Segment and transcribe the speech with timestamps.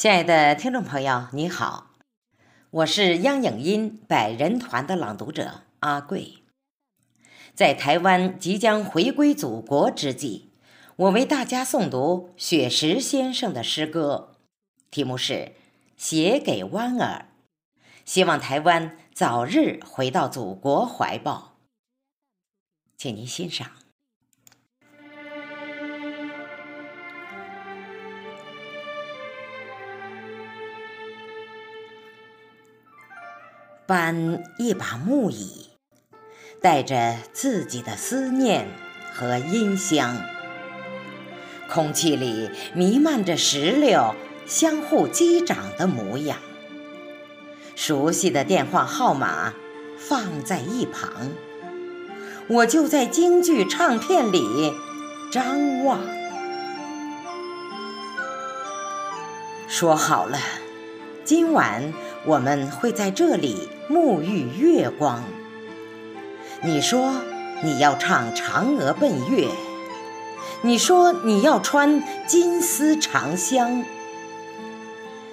[0.00, 1.90] 亲爱的听众朋友，你好，
[2.70, 6.38] 我是央影音百人团的朗读者阿贵。
[7.54, 10.52] 在台湾即将回归祖国之际，
[10.96, 14.36] 我为大家诵读雪石先生的诗歌，
[14.90, 15.34] 题目是
[15.98, 17.26] 《写给湾儿》，
[18.06, 21.56] 希望台湾早日回到祖国怀抱。
[22.96, 23.70] 请您欣赏。
[33.90, 35.66] 搬一把木椅，
[36.62, 38.68] 带着自己的思念
[39.12, 40.16] 和音香，
[41.68, 44.14] 空气里弥漫着石榴
[44.46, 46.38] 相互击掌的模样。
[47.74, 49.54] 熟悉的电话号码
[49.98, 51.32] 放在一旁，
[52.46, 54.72] 我就在京剧唱片里
[55.32, 55.98] 张望。
[59.66, 60.38] 说好了，
[61.24, 61.92] 今晚。
[62.26, 65.24] 我们会在这里沐浴月光。
[66.62, 67.14] 你说
[67.62, 69.46] 你要唱《嫦娥奔月》，
[70.60, 73.82] 你说你要穿金丝长香，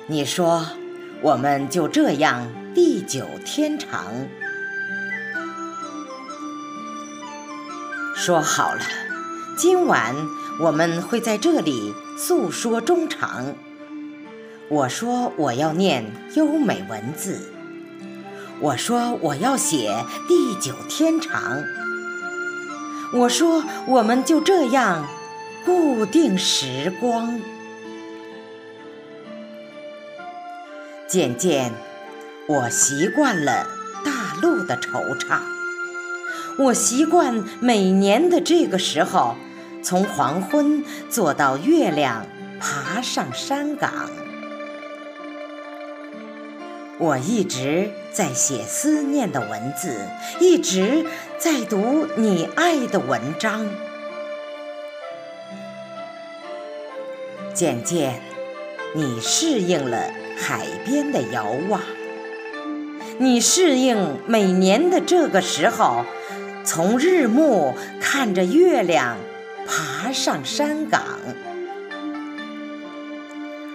[0.05, 0.65] 你说
[1.21, 4.05] 我们就这样地久天长。
[8.15, 8.81] 说好了，
[9.57, 10.15] 今晚
[10.61, 13.53] 我们会在这里诉说衷肠。
[14.69, 16.03] 我说我要念
[16.35, 17.39] 优美文字，
[18.59, 19.95] 我说我要写
[20.27, 21.63] 地久天长，
[23.13, 25.07] 我说我们就这样
[25.65, 27.39] 固定时光。
[31.07, 31.71] 渐渐，
[32.49, 33.65] 我习惯了
[34.03, 35.39] 大陆的惆怅，
[36.57, 39.37] 我习惯每年的这个时候，
[39.81, 42.25] 从黄昏坐到月亮
[42.59, 44.09] 爬上山岗。
[46.99, 49.99] 我一直在写思念的文字，
[50.39, 51.05] 一直
[51.37, 53.69] 在读你爱的文章。
[57.53, 58.19] 渐渐，
[58.95, 61.81] 你适应了海边的遥望，
[63.19, 66.03] 你适应每年的这个时候，
[66.63, 69.17] 从日暮看着月亮
[69.67, 71.03] 爬上山岗。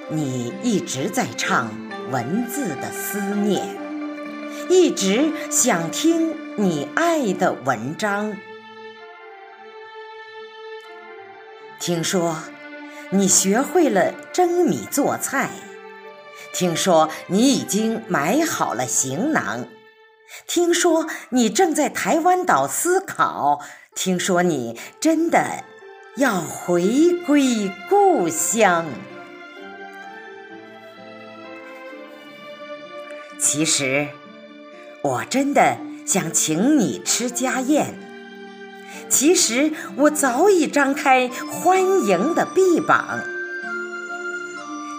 [0.08, 1.70] 你一直在唱。
[2.10, 3.76] 文字的思念，
[4.68, 8.36] 一直想听你爱的文章。
[11.78, 12.36] 听说
[13.10, 15.50] 你学会了蒸米做菜，
[16.52, 19.66] 听说你已经买好了行囊，
[20.46, 23.60] 听说你正在台湾岛思考，
[23.94, 25.64] 听说你真的
[26.16, 28.86] 要回归故乡。
[33.54, 34.08] 其实，
[35.02, 35.76] 我真的
[36.06, 37.98] 想请你吃家宴。
[39.10, 43.20] 其实，我早已张开欢迎的臂膀。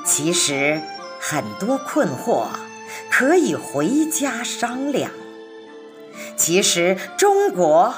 [0.05, 0.79] 其实，
[1.19, 2.45] 很多困惑
[3.09, 5.09] 可以回家商量。
[6.37, 7.95] 其实，中国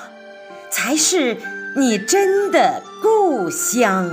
[0.72, 1.36] 才是
[1.76, 4.10] 你真的故乡。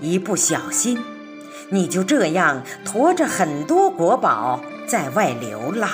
[0.00, 0.98] 一不小心。
[1.72, 5.88] 你就这样驮着很多国宝在外流浪，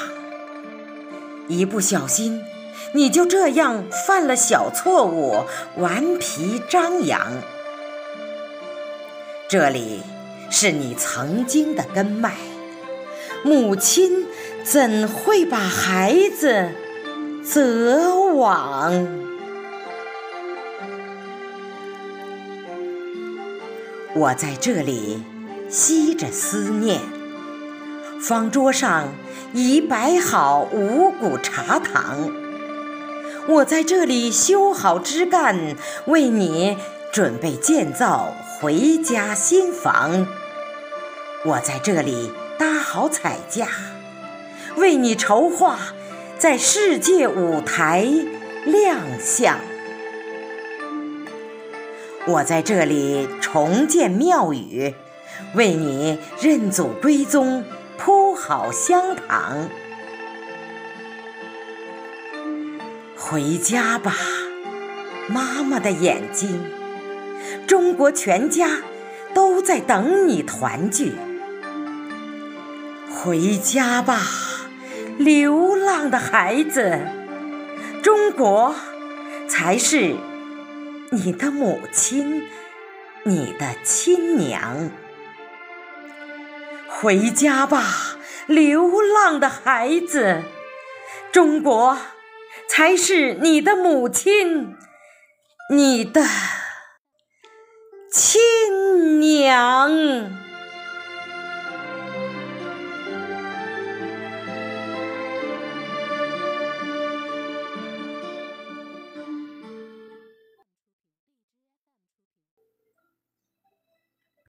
[1.48, 2.42] 一不小心，
[2.94, 5.44] 你就这样犯了小错误，
[5.76, 7.20] 顽皮张扬。
[9.50, 10.00] 这里
[10.50, 12.32] 是你曾经的根脉，
[13.44, 14.26] 母亲
[14.64, 16.70] 怎会把孩子
[17.44, 19.06] 责往？
[24.14, 25.22] 我在这里。
[25.68, 27.00] 吸着思念，
[28.20, 29.08] 方桌上
[29.52, 32.30] 已摆好五谷茶糖。
[33.48, 36.76] 我在这里修好枝干，为你
[37.12, 40.26] 准备建造回家新房。
[41.44, 43.68] 我在这里搭好彩架，
[44.76, 45.78] 为你筹划
[46.38, 48.08] 在世界舞台
[48.64, 49.58] 亮相。
[52.26, 54.94] 我在这里重建庙宇。
[55.54, 57.64] 为你认祖归宗
[57.98, 59.68] 铺好香堂，
[63.16, 64.14] 回家吧，
[65.28, 66.64] 妈妈的眼睛，
[67.66, 68.82] 中国全家
[69.34, 71.12] 都在等你团聚。
[73.10, 74.20] 回家吧，
[75.18, 77.00] 流浪的孩子，
[78.02, 78.74] 中国
[79.48, 80.14] 才是
[81.10, 82.44] 你的母亲。
[83.28, 84.88] 你的亲娘。
[87.00, 87.84] 回家吧
[88.46, 90.42] 流浪的孩子。
[91.30, 91.98] 中国
[92.68, 94.74] 才是你的母亲
[95.70, 96.24] 你的
[98.10, 100.45] 亲娘。